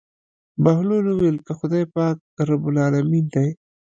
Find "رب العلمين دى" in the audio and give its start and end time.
2.49-3.47